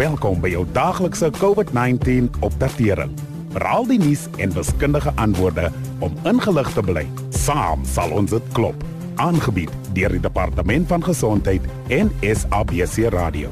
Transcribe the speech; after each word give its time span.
Welkom 0.00 0.38
by 0.40 0.48
jou 0.48 0.62
daaglikse 0.72 1.28
COVID-19 1.36 2.30
opdatering. 2.40 3.10
Veral 3.52 3.84
die 3.84 3.98
nuus 4.00 4.22
en 4.40 4.52
wiskundige 4.56 5.10
antwoorde 5.20 5.66
om 6.00 6.14
ingelig 6.24 6.70
te 6.72 6.80
bly. 6.80 7.02
Saam 7.36 7.82
sal 7.84 8.14
ons 8.16 8.32
dit 8.32 8.46
klop. 8.56 8.80
Aangebied 9.20 9.68
deur 9.92 10.14
die 10.16 10.22
Departement 10.24 10.88
van 10.88 11.04
Gesondheid 11.04 11.66
en 11.92 12.08
SABC 12.24 13.10
Radio. 13.12 13.50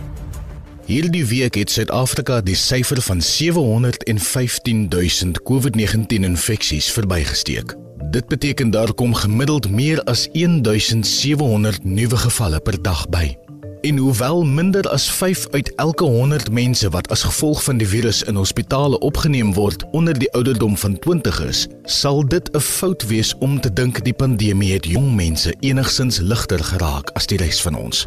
Hierdie 0.89 1.27
week 1.29 1.59
het 1.61 1.75
Suid-Afrika 1.75 2.39
die 2.41 2.57
syfer 2.57 3.03
van 3.05 3.21
715 3.21 4.87
000 4.89 5.43
COVID-19 5.51 6.25
infeksies 6.31 6.89
verbygesteek. 6.97 7.77
Dit 8.09 8.33
beteken 8.33 8.73
daar 8.73 8.95
kom 8.97 9.13
gemiddeld 9.13 9.69
meer 9.69 10.01
as 10.09 10.25
1700 10.33 11.85
nuwe 11.85 12.23
gevalle 12.25 12.63
per 12.65 12.81
dag 12.83 13.05
by. 13.13 13.37
En 13.81 13.97
hoewel 13.97 14.45
minder 14.45 14.89
as 14.89 15.11
5 15.11 15.47
uit 15.51 15.75
elke 15.75 16.05
100 16.05 16.51
mense 16.51 16.89
wat 16.91 17.11
as 17.11 17.23
gevolg 17.23 17.65
van 17.65 17.77
die 17.77 17.89
virus 17.89 18.23
in 18.23 18.35
hospitale 18.35 18.99
opgeneem 18.99 19.53
word 19.55 19.85
onder 19.91 20.19
die 20.19 20.33
ouderdom 20.33 20.77
van 20.77 20.99
20 20.99 21.41
is, 21.47 21.67
sal 21.85 22.27
dit 22.27 22.51
'n 22.57 22.61
fout 22.61 23.07
wees 23.07 23.35
om 23.39 23.61
te 23.61 23.73
dink 23.73 24.05
die 24.05 24.13
pandemie 24.13 24.73
het 24.73 24.85
jong 24.85 25.15
mense 25.15 25.55
enigsins 25.61 26.19
ligter 26.19 26.65
geraak 26.65 27.11
as 27.11 27.27
die 27.27 27.39
res 27.39 27.63
van 27.63 27.75
ons. 27.75 28.07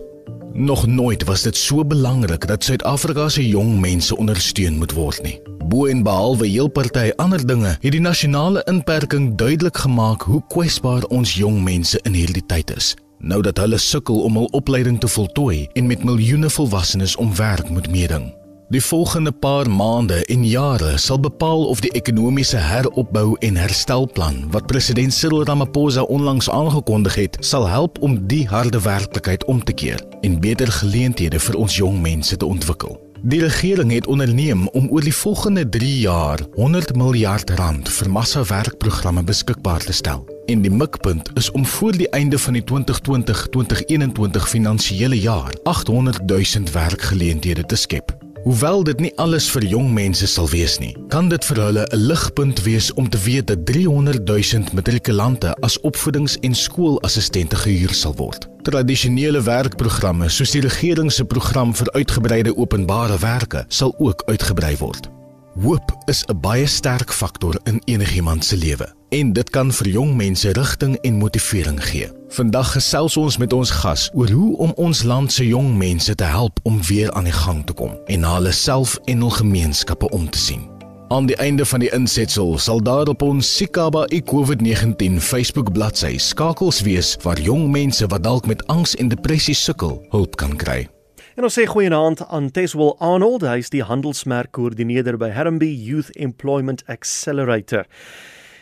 Nog 0.54 0.88
nooit 0.88 1.24
was 1.24 1.42
dit 1.42 1.58
so 1.58 1.86
belangrik 1.86 2.48
dat 2.48 2.64
Suid-Afrika 2.64 3.30
se 3.30 3.48
jong 3.48 3.80
mense 3.80 4.18
ondersteun 4.18 4.78
moet 4.78 4.92
word 4.92 5.24
nie. 5.24 5.42
Bo 5.68 5.86
en 5.86 6.04
behalwe 6.04 6.48
heel 6.48 6.68
party 6.68 7.12
ander 7.16 7.48
dinge, 7.48 7.78
het 7.80 7.92
die 7.92 8.02
nasionale 8.02 8.64
inperking 8.66 9.36
duidelik 9.36 9.78
gemaak 9.78 10.22
hoe 10.22 10.44
kwesbaar 10.48 11.04
ons 11.04 11.34
jong 11.34 11.64
mense 11.64 12.00
in 12.04 12.14
hierdie 12.14 12.46
tyd 12.46 12.76
is. 12.76 12.96
Nou 13.22 13.42
dat 13.42 13.58
hulle 13.58 13.78
sukkel 13.78 14.22
om 14.26 14.36
hul 14.36 14.50
opleiding 14.58 15.00
te 15.00 15.08
voltooi 15.08 15.68
en 15.74 15.88
met 15.88 16.04
miljoene 16.04 16.50
volwassenes 16.50 17.16
om 17.16 17.36
werk 17.36 17.70
moet 17.70 17.90
meeding. 17.92 18.32
Die 18.72 18.82
volgende 18.82 19.32
paar 19.32 19.70
maande 19.70 20.26
en 20.26 20.46
jare 20.48 20.98
sal 20.98 21.20
bepaal 21.20 21.66
of 21.66 21.80
die 21.80 21.92
ekonomiese 21.92 22.58
heropbou 22.58 23.36
en 23.40 23.60
herstelplan 23.60 24.46
wat 24.52 24.66
president 24.66 25.14
Cyril 25.14 25.44
Ramaphosa 25.44 26.02
onlangs 26.02 26.50
aangekondig 26.50 27.16
het, 27.16 27.38
sal 27.40 27.68
help 27.68 28.02
om 28.02 28.28
die 28.28 28.48
harde 28.48 28.82
werklikheid 28.82 29.46
om 29.46 29.64
te 29.64 29.74
keer 29.74 30.00
en 30.22 30.40
beter 30.40 30.72
geleenthede 30.72 31.40
vir 31.40 31.56
ons 31.56 31.76
jong 31.76 32.02
mense 32.02 32.38
te 32.38 32.46
ontwikkel. 32.46 33.11
Die 33.24 33.40
regering 33.40 33.92
het 33.92 34.08
onderneem 34.08 34.68
om 34.68 34.88
oor 34.90 35.04
die 35.06 35.14
volgende 35.14 35.70
3 35.70 36.00
jaar 36.00 36.40
100 36.54 36.96
miljard 36.96 37.50
rand 37.50 37.90
vir 37.90 38.10
massa-werkprogramme 38.10 39.22
beskikbaar 39.24 39.86
te 39.86 39.94
stel. 39.94 40.26
En 40.50 40.62
die 40.62 40.72
mikpunt 40.72 41.30
is 41.38 41.52
om 41.52 41.66
voor 41.66 41.94
die 41.98 42.10
einde 42.10 42.40
van 42.40 42.58
die 42.58 42.64
2020-2021 42.72 44.48
finansiële 44.48 45.20
jaar 45.20 45.54
800 45.64 46.26
000 46.26 46.74
werkgeleenthede 46.74 47.66
te 47.66 47.76
skep. 47.76 48.18
Hoewel 48.44 48.84
dit 48.84 49.00
nie 49.00 49.12
alles 49.22 49.52
vir 49.54 49.70
jong 49.70 49.92
mense 49.94 50.26
sal 50.28 50.50
wees 50.50 50.80
nie, 50.82 50.96
kan 51.14 51.30
dit 51.30 51.46
vir 51.46 51.62
hulle 51.62 51.86
'n 51.86 51.98
ligpunt 52.10 52.64
wees 52.66 52.94
om 52.94 53.10
te 53.10 53.18
weet 53.22 53.48
dat 53.48 53.66
300 53.66 54.26
000 54.26 54.74
matrikulante 54.74 55.54
as 55.62 55.80
opvoedings- 55.80 56.40
en 56.42 56.56
skoolassistente 56.56 57.56
gehuur 57.56 57.94
sal 57.94 58.16
word. 58.16 58.51
Tradisionele 58.62 59.42
werkprogramme 59.42 60.28
soos 60.30 60.52
die 60.54 60.62
regering 60.62 61.08
se 61.10 61.24
program 61.26 61.72
vir 61.74 61.90
uitgebreide 61.96 62.52
openbare 62.58 63.18
werke 63.18 63.64
sal 63.74 63.96
ook 63.98 64.22
uitgebrei 64.30 64.76
word. 64.78 65.10
Hoop 65.58 65.96
is 66.06 66.24
'n 66.30 66.40
baie 66.40 66.66
sterk 66.66 67.12
faktor 67.12 67.60
in 67.64 67.82
enigiemand 67.86 68.46
se 68.46 68.58
lewe 68.58 68.94
en 69.10 69.34
dit 69.34 69.50
kan 69.50 69.72
vir 69.72 69.88
jong 69.88 70.16
mense 70.16 70.52
rigting 70.52 70.96
en 70.96 71.18
motivering 71.18 71.84
gee. 71.84 72.12
Vandag 72.30 72.72
gesels 72.72 73.18
ons 73.18 73.38
met 73.38 73.54
ons 73.54 73.70
gas 73.70 74.10
oor 74.14 74.30
hoe 74.30 74.58
om 74.58 74.72
ons 74.76 75.04
land 75.04 75.32
se 75.32 75.48
jong 75.48 75.78
mense 75.78 76.16
te 76.16 76.24
help 76.24 76.60
om 76.64 76.84
weer 76.84 77.12
aan 77.12 77.24
die 77.24 77.34
gang 77.34 77.66
te 77.66 77.74
kom 77.74 77.98
en 78.06 78.20
na 78.20 78.34
hulle 78.34 78.52
self 78.52 79.00
en 79.06 79.20
hul 79.20 79.30
gemeenskappe 79.30 80.10
om 80.10 80.30
te 80.30 80.38
sien. 80.38 80.81
Aan 81.12 81.26
die 81.26 81.36
einde 81.36 81.66
van 81.66 81.82
die 81.84 81.90
insetsel 81.92 82.54
sal 82.56 82.80
daar 82.80 83.10
op 83.12 83.22
ons 83.22 83.50
Sikaba 83.58 84.06
COVID-19 84.32 85.18
Facebook 85.20 85.74
bladsy 85.76 86.14
skakels 86.18 86.80
wees 86.88 87.18
waar 87.26 87.40
jong 87.40 87.66
mense 87.68 88.08
wat 88.08 88.24
dalk 88.24 88.48
met 88.48 88.64
angs 88.72 88.96
en 88.96 89.12
depressie 89.12 89.56
sukkel, 89.56 89.98
hulp 90.16 90.38
kan 90.40 90.56
kry. 90.56 90.88
En 91.36 91.44
ons 91.44 91.60
sê 91.60 91.66
goeienaand 91.68 92.24
aan 92.30 92.48
Teswell 92.56 92.96
Arnold, 93.04 93.44
hy 93.44 93.60
is 93.60 93.74
die 93.76 93.84
handelsmerk 93.84 94.54
koördineerder 94.56 95.20
by 95.20 95.34
Harambee 95.36 95.76
Youth 95.76 96.16
Employment 96.16 96.86
Accelerator. 96.88 97.84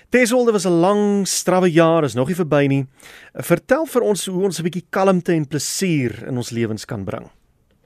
Teswell, 0.10 0.50
dit 0.50 0.58
was 0.58 0.66
'n 0.66 0.82
lang, 0.82 1.28
strawwe 1.28 1.70
jaar, 1.70 2.04
is 2.04 2.16
nog 2.16 2.28
nie 2.28 2.36
verby 2.36 2.66
nie. 2.68 2.86
Vertel 3.34 3.86
vir 3.86 4.02
ons 4.02 4.26
hoe 4.26 4.44
ons 4.44 4.60
'n 4.60 4.64
bietjie 4.64 4.88
kalmte 4.90 5.34
en 5.34 5.46
plesier 5.46 6.28
in 6.28 6.38
ons 6.38 6.50
lewens 6.50 6.86
kan 6.86 7.06
bring. 7.06 7.30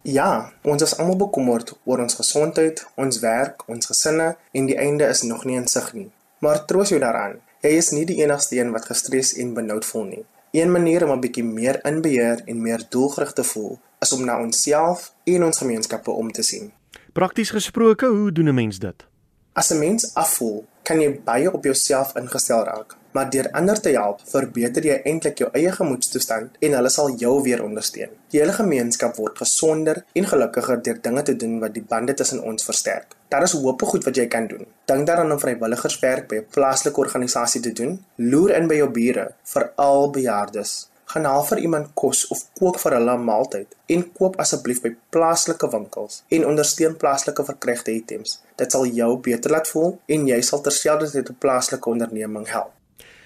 Ja, 0.03 0.51
ons 0.67 0.83
is 0.83 0.97
almal 0.99 1.15
bekommerd 1.15 1.69
oor 1.87 2.01
ons 2.03 2.17
gesondheid, 2.19 2.81
ons 2.99 3.21
werk, 3.23 3.61
ons 3.71 3.87
gesinne 3.87 4.33
en 4.51 4.65
die 4.67 4.75
einde 4.75 5.07
is 5.07 5.21
nog 5.23 5.45
nie 5.47 5.55
in 5.55 5.67
sig 5.71 5.85
nie. 5.95 6.09
Maar 6.43 6.65
troos 6.67 6.89
jou 6.91 6.99
daaraan, 6.99 7.37
jy 7.63 7.71
is 7.79 7.93
nie 7.95 8.03
die 8.09 8.17
enigste 8.19 8.57
een 8.57 8.73
wat 8.75 8.89
gestres 8.91 9.31
en 9.39 9.53
benoud 9.55 9.87
voel 9.87 10.03
nie. 10.09 10.25
Een 10.51 10.71
manier 10.75 11.05
om 11.07 11.13
'n 11.15 11.21
bietjie 11.23 11.43
meer 11.43 11.79
in 11.87 12.01
beheer 12.01 12.43
en 12.45 12.61
meer 12.61 12.83
doelgerig 12.89 13.31
te 13.33 13.43
voel, 13.43 13.79
is 14.01 14.11
om 14.11 14.25
na 14.25 14.41
onsself 14.41 15.13
en 15.23 15.43
ons 15.43 15.57
gemeenskappe 15.57 16.11
om 16.11 16.31
te 16.31 16.43
sien. 16.43 16.73
Prakties 17.13 17.49
gesproke, 17.49 18.05
hoe 18.05 18.31
doen 18.31 18.49
'n 18.49 18.53
mens 18.53 18.79
dit? 18.79 19.05
As 19.53 19.71
'n 19.71 19.79
mens 19.79 20.13
afvoel, 20.13 20.65
kan 20.83 20.99
jy 20.99 21.21
baie 21.23 21.53
op 21.53 21.63
jouself 21.63 22.15
ingestel 22.15 22.63
raak, 22.63 22.97
maar 23.13 23.29
deur 23.29 23.49
ander 23.51 23.81
te 23.81 23.93
help, 23.95 24.21
verbeter 24.31 24.85
jy 24.85 24.99
eintlik 25.09 25.41
jou 25.43 25.49
eie 25.57 25.71
gemoedstoestand 25.71 26.59
en 26.59 26.77
hulle 26.77 26.91
sal 26.93 27.11
jou 27.23 27.33
weer 27.45 27.63
ondersteun. 27.63 28.13
Die 28.33 28.41
hele 28.41 28.55
gemeenskap 28.57 29.17
word 29.21 29.41
gesonder 29.43 30.03
en 30.13 30.29
gelukkiger 30.29 30.81
deur 30.85 31.01
dinge 31.01 31.23
te 31.23 31.35
doen 31.35 31.59
wat 31.63 31.73
die 31.73 31.85
bande 31.89 32.13
tussen 32.13 32.43
ons 32.43 32.65
versterk. 32.69 33.17
Daar 33.29 33.43
is 33.43 33.57
hoop 33.57 33.81
goed 33.89 34.05
wat 34.05 34.17
jy 34.17 34.27
kan 34.27 34.47
doen. 34.47 34.65
Dink 34.85 35.07
daaraan 35.07 35.31
om 35.31 35.41
vrywilligerswerk 35.41 36.27
by 36.27 36.41
'n 36.41 36.49
plaaslike 36.53 36.99
organisasie 36.99 37.61
te 37.61 37.73
doen. 37.73 37.99
Loer 38.15 38.55
in 38.57 38.67
by 38.67 38.75
jou 38.75 38.89
bure, 38.89 39.31
veral 39.43 40.09
bejaardes 40.09 40.73
gaan 41.13 41.25
haal 41.29 41.43
vir 41.45 41.59
iemand 41.67 41.89
kos 42.01 42.23
of 42.33 42.39
kook 42.59 42.79
vir 42.83 42.95
hulle 42.97 43.15
'n 43.17 43.25
maaltyd 43.29 43.75
en 43.95 44.05
koop 44.19 44.39
asseblief 44.43 44.81
by 44.85 44.91
plaaslike 45.15 45.67
winkels 45.75 46.23
en 46.37 46.47
ondersteun 46.51 46.95
plaaslike 47.01 47.43
verkrygte 47.49 47.91
items. 47.91 48.39
Dit 48.61 48.71
sal 48.71 48.85
jou 48.99 49.11
beter 49.27 49.51
laat 49.51 49.67
voel 49.73 49.91
en 50.15 50.27
jy 50.27 50.39
sal 50.41 50.61
terselfdertyd 50.61 51.29
'n 51.29 51.41
plaaslike 51.45 51.89
onderneming 51.89 52.47
help. 52.55 52.73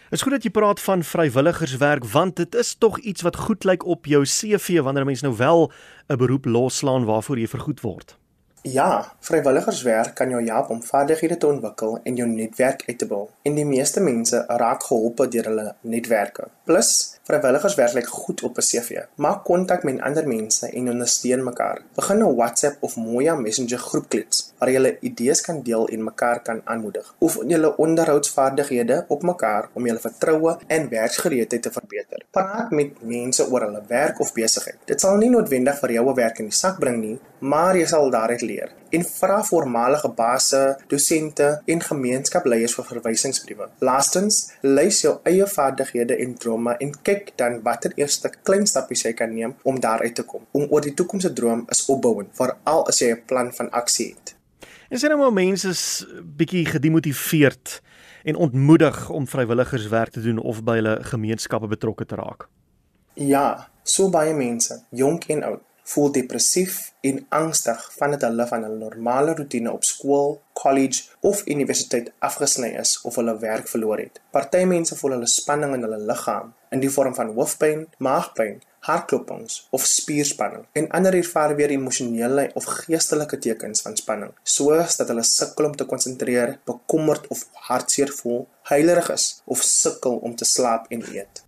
Is 0.09 0.21
goed 0.23 0.37
dat 0.37 0.45
jy 0.47 0.49
praat 0.55 0.79
van 0.79 1.01
vrywilligerswerk 1.03 2.05
want 2.07 2.37
dit 2.39 2.55
is 2.55 2.75
tog 2.79 2.95
iets 3.03 3.25
wat 3.27 3.35
goed 3.35 3.65
lyk 3.67 3.83
op 3.83 4.05
jou 4.07 4.21
CV 4.23 4.79
wanneer 4.79 5.03
'n 5.03 5.05
mens 5.11 5.21
nou 5.21 5.35
wel 5.35 5.71
'n 6.07 6.17
beroep 6.17 6.45
loslaan 6.45 7.03
waarvoor 7.05 7.39
jy 7.39 7.47
vergoed 7.47 7.81
word. 7.81 8.17
Ja, 8.67 9.13
vrywilligerswerk 9.19 10.15
kan 10.15 10.29
jou 10.29 10.41
help 10.43 10.69
om 10.69 10.83
vaardighede 10.83 11.37
te 11.37 11.47
ontwikkel 11.47 11.99
en 12.03 12.15
jou 12.15 12.27
netwerk 12.29 12.83
uit 12.87 12.97
te 12.97 13.07
bou. 13.07 13.27
En 13.41 13.55
die 13.55 13.65
meeste 13.65 14.03
mense 14.03 14.43
raak 14.47 14.83
geholpe 14.83 15.27
deur 15.27 15.47
hulle 15.51 15.67
netwerke. 15.81 16.49
Plus, 16.63 16.91
Vrywilligerswerk 17.27 17.93
lyk 17.93 18.07
goed 18.07 18.41
op 18.47 18.57
'n 18.57 18.61
CV. 18.61 18.89
Maak 19.15 19.43
kontak 19.43 19.83
met 19.83 20.01
ander 20.01 20.27
mense 20.27 20.67
en 20.67 20.89
ondersteun 20.89 21.43
mekaar. 21.43 21.81
Begin 21.95 22.17
'n 22.17 22.35
WhatsApp 22.35 22.77
of 22.79 22.95
Moya 22.95 23.35
Messenger 23.35 23.77
groepklits 23.77 24.53
waar 24.57 24.71
jy 24.71 24.97
idees 25.01 25.41
kan 25.41 25.61
deel 25.63 25.87
en 25.87 26.03
mekaar 26.03 26.41
kan 26.41 26.61
aanmoedig. 26.63 27.15
Oefen 27.19 27.49
julle 27.49 27.77
onderhoudsvaardighede 27.77 29.05
op 29.07 29.21
mekaar 29.21 29.69
om 29.73 29.85
julle 29.85 29.99
vertroue 29.99 30.57
en 30.67 30.89
werksgereedheid 30.89 31.61
te 31.61 31.71
verbeter. 31.71 32.23
Praat 32.31 32.71
met 32.71 33.01
mense 33.01 33.49
oor 33.51 33.61
hulle 33.61 33.83
werk 33.87 34.19
of 34.19 34.33
besigheid. 34.33 34.77
Dit 34.85 34.99
sal 34.99 35.17
nie 35.17 35.29
noodwendig 35.29 35.79
vir 35.79 35.91
jou 35.91 36.09
'n 36.09 36.15
werk 36.15 36.39
in 36.39 36.45
die 36.45 36.53
sak 36.53 36.79
bring 36.79 36.97
nie, 37.01 37.19
maar 37.39 37.75
jy 37.75 37.85
sal 37.85 38.09
daaruit 38.09 38.41
leer. 38.41 38.56
En 38.89 39.03
vra 39.03 39.43
voormalige 39.43 40.09
basse, 40.15 40.61
dosente 40.87 41.61
en 41.65 41.81
gemeenskapleiers 41.81 42.75
vir 42.77 42.87
verwysingsbriewe. 42.91 43.69
Laastens, 43.79 44.39
lys 44.61 45.01
jou 45.01 45.17
eie 45.23 45.47
vaardighede 45.47 46.17
en 46.23 46.37
drome 46.39 46.77
en 46.79 46.93
kyk 47.03 47.33
dan 47.35 47.61
watter 47.63 47.93
eerste 47.95 48.31
klein 48.43 48.67
stappies 48.67 49.03
jy 49.05 49.13
kan 49.13 49.33
neem 49.33 49.55
om 49.63 49.79
daaruit 49.79 50.15
te 50.15 50.23
kom. 50.23 50.45
Om 50.51 50.67
oor 50.69 50.81
die 50.81 50.93
toekoms 50.93 51.27
te 51.27 51.33
droom 51.33 51.65
is 51.69 51.85
opbouend, 51.91 52.33
veral 52.33 52.87
as 52.87 53.01
jy 53.01 53.11
'n 53.11 53.23
plan 53.25 53.53
van 53.53 53.69
aksie 53.71 54.13
het. 54.13 54.35
En 54.89 54.99
sien 54.99 55.09
nou 55.09 55.19
maar 55.19 55.33
mense 55.33 55.69
is 55.69 56.05
bietjie 56.23 56.65
gedemotiveerd 56.65 57.81
en 58.23 58.35
ontmoedig 58.35 59.09
om 59.09 59.27
vrywilligerswerk 59.27 60.09
te 60.09 60.21
doen 60.21 60.37
of 60.37 60.63
by 60.63 60.75
hulle 60.79 60.97
gemeenskappe 61.03 61.67
betrokke 61.67 62.05
te 62.05 62.15
raak. 62.15 62.47
Ja, 63.13 63.67
so 63.83 64.09
baie 64.09 64.33
mense, 64.33 64.83
jonk 64.89 65.23
en 65.33 65.43
oud, 65.43 65.61
voel 65.87 66.11
depressief 66.11 66.79
en 67.07 67.19
angstig 67.29 67.83
vandat 67.95 68.25
hulle 68.27 68.45
van 68.49 68.63
hulle 68.65 68.79
normale 68.81 69.35
rotine 69.37 69.71
op 69.71 69.85
skool, 69.87 70.33
college 70.59 71.03
of 71.29 71.43
universiteit 71.47 72.09
afgesny 72.19 72.73
is 72.81 72.97
of 73.07 73.15
hulle 73.15 73.37
werk 73.39 73.69
verloor 73.71 74.01
het. 74.03 74.19
Party 74.35 74.65
mense 74.67 74.97
voel 74.99 75.15
hulle 75.15 75.29
spanning 75.31 75.77
in 75.77 75.85
hulle 75.87 75.99
liggaam 76.09 76.51
in 76.75 76.83
die 76.83 76.91
vorm 76.91 77.15
van 77.15 77.31
hoofpyn, 77.37 77.85
maagpyn, 78.03 78.57
hartklopings 78.87 79.61
of 79.75 79.85
spierspanning. 79.87 80.65
En 80.75 80.89
ander 80.97 81.15
ervaar 81.15 81.55
weer 81.55 81.71
emosionele 81.75 82.49
of 82.59 82.67
geestelike 82.83 83.39
tekens 83.43 83.83
van 83.85 83.95
spanning, 83.99 84.33
soos 84.43 84.99
dat 84.99 85.11
hulle 85.11 85.23
sukkel 85.27 85.69
om 85.69 85.75
te 85.75 85.87
konsentreer, 85.87 86.57
bekommerd 86.67 87.27
of 87.31 87.45
hartseer 87.69 88.11
voel, 88.19 88.43
huilerig 88.73 89.11
is 89.15 89.29
of 89.45 89.63
sukkel 89.63 90.19
om 90.19 90.35
te 90.35 90.45
slaap 90.45 90.91
en 90.91 91.03
eet. 91.13 91.43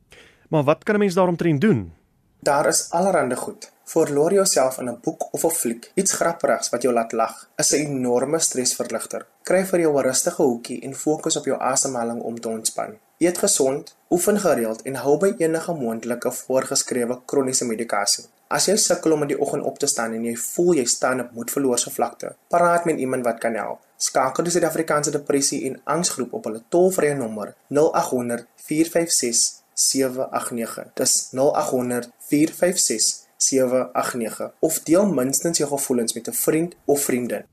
Maar 0.49 0.63
wat 0.63 0.83
kan 0.83 0.95
'n 0.95 0.99
mens 0.99 1.13
daaromtrent 1.13 1.61
doen? 1.61 1.91
Daar 2.39 2.67
is 2.67 2.87
allerlei 2.91 3.35
goed 3.35 3.71
Verloor 3.89 4.33
jouself 4.33 4.77
in 4.77 4.89
'n 4.89 4.99
boek 5.01 5.21
of 5.33 5.43
'n 5.43 5.57
fliek, 5.61 5.91
iets 5.93 6.11
grappigs 6.11 6.69
wat 6.69 6.81
jou 6.81 6.93
laat 6.93 7.11
lag, 7.11 7.49
is 7.55 7.71
'n 7.71 7.75
enorme 7.75 8.39
stresverligter. 8.39 9.25
Kry 9.43 9.65
vir 9.65 9.79
jou 9.79 9.93
'n 9.97 10.03
rustige 10.03 10.43
hoekie 10.43 10.81
en 10.81 10.95
fokus 10.95 11.35
op 11.35 11.45
jou 11.45 11.57
asemhaling 11.59 12.21
om 12.21 12.39
te 12.39 12.49
ontspan. 12.49 12.97
Eet 13.17 13.37
gesond, 13.37 13.95
oefen 14.09 14.39
gereeld 14.39 14.81
en 14.81 14.95
hou 14.95 15.17
by 15.17 15.33
enige 15.37 15.73
moontlike 15.73 16.31
voorgeskrewe 16.31 17.19
kroniese 17.25 17.65
medikasie. 17.65 18.25
As 18.47 18.65
jy 18.65 18.75
sukkel 18.75 19.11
om 19.11 19.21
in 19.21 19.27
die 19.27 19.39
oggend 19.39 19.63
op 19.63 19.79
te 19.79 19.87
staan 19.87 20.13
en 20.13 20.23
jy 20.23 20.35
voel 20.35 20.73
jy 20.73 20.85
staan 20.85 21.19
op 21.19 21.31
moedverloorse 21.31 21.89
vlakte, 21.89 22.35
praat 22.47 22.85
met 22.85 22.97
iemand 22.97 23.23
wat 23.23 23.39
kan 23.39 23.55
help. 23.55 23.79
Skakel 23.97 24.43
die 24.43 24.51
Suid-Afrikaanse 24.51 25.11
Depressie 25.11 25.65
en 25.65 25.81
Angsgroep 25.83 26.33
op 26.33 26.43
hulle 26.43 26.61
tolvrye 26.69 27.15
nommer 27.15 27.55
0800 27.67 28.45
456 28.55 29.61
789. 29.73 30.93
Dis 30.93 31.29
0800 31.31 32.09
456 32.17 33.27
789 33.41 34.51
of 34.59 34.79
deel 34.83 35.05
minstens 35.05 35.57
jou 35.57 35.69
gevoelens 35.69 36.13
met 36.13 36.27
'n 36.27 36.31
vriend 36.31 36.75
of 36.85 37.01
vriendin. 37.01 37.45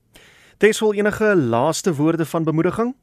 Tesel 0.57 0.93
enige 0.93 1.35
laaste 1.35 1.95
woorde 1.95 2.25
van 2.25 2.43
bemoediging? 2.43 2.95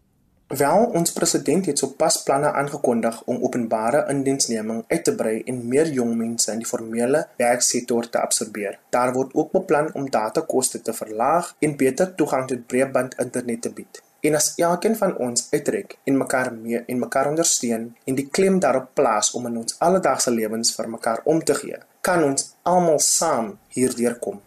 Wel, 0.46 0.84
ons 0.92 1.12
president 1.12 1.66
het 1.66 1.78
sopas 1.78 2.22
planne 2.22 2.50
aangekondig 2.52 3.22
om 3.24 3.42
openbare 3.42 4.04
indiensneming 4.08 4.84
uit 4.88 5.04
te 5.04 5.14
brei 5.14 5.42
en 5.50 5.62
meer 5.68 5.88
jong 5.88 6.12
mense 6.16 6.52
in 6.52 6.60
die 6.60 6.68
formele 6.68 7.22
werksektor 7.36 8.08
te 8.10 8.20
absorbeer. 8.20 8.78
Daar 8.90 9.12
word 9.12 9.32
ook 9.34 9.52
beplan 9.52 9.88
om 9.94 10.10
datakoste 10.10 10.82
te 10.82 10.92
verlaag 10.92 11.54
en 11.58 11.76
beter 11.76 12.14
toegang 12.14 12.46
tot 12.48 12.66
breëband 12.66 13.16
internet 13.24 13.62
te 13.62 13.72
bied. 13.72 14.02
En 14.20 14.34
as 14.34 14.52
elkeen 14.56 14.96
van 14.96 15.16
ons 15.16 15.48
uitreik 15.50 15.96
en 16.04 16.16
mekaar 16.16 16.52
mee 16.52 16.84
en 16.86 16.98
mekaar 16.98 17.28
ondersteun 17.32 17.96
en 18.04 18.14
die 18.14 18.28
klem 18.28 18.60
daarop 18.60 18.92
plaas 18.94 19.32
om 19.32 19.46
in 19.46 19.56
ons 19.64 19.78
alledaagse 19.78 20.30
lewens 20.30 20.74
vir 20.76 20.88
mekaar 20.88 21.20
om 21.24 21.42
te 21.44 21.54
gee, 21.54 21.80
kan 22.04 22.24
ons 22.24 22.52
almal 22.68 23.00
saam 23.00 23.54
hierdeur 23.72 24.18
kom. 24.20 24.42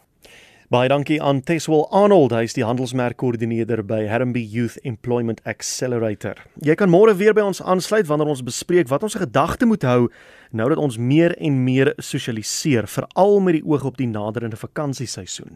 Baie 0.67 0.89
dankie 0.91 1.21
aan 1.23 1.39
Teswell 1.47 1.85
Arnold, 1.95 2.33
hy 2.35 2.43
is 2.43 2.53
die 2.57 2.65
handelsmerkkoördineerder 2.67 3.85
by 3.87 4.01
Harambee 4.11 4.43
Youth 4.43 4.75
Employment 4.83 5.39
Accelerator. 5.47 6.41
Jy 6.59 6.75
kan 6.75 6.91
môre 6.91 7.13
weer 7.15 7.31
by 7.37 7.45
ons 7.47 7.61
aansluit 7.63 8.09
wanneer 8.09 8.33
ons 8.33 8.43
bespreek 8.43 8.91
wat 8.91 9.05
ons 9.07 9.15
gedagte 9.15 9.69
moet 9.69 9.85
hou 9.87 10.09
nou 10.51 10.67
dat 10.67 10.81
ons 10.83 10.99
meer 10.99 11.37
en 11.39 11.63
meer 11.63 11.93
sosialiseer, 12.03 12.89
veral 12.91 13.39
met 13.45 13.61
die 13.61 13.63
oog 13.63 13.87
op 13.87 13.97
die 13.97 14.09
naderende 14.11 14.59
vakansieseisoen. 14.59 15.55